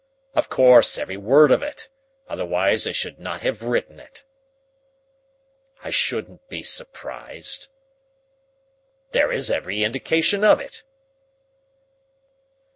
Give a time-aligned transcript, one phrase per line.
[0.33, 1.87] Of course, every word of it,
[2.27, 4.23] otherwise I should not have written it....
[5.83, 7.69] I shouldn't be surprised....
[9.11, 10.83] There is every indication of it....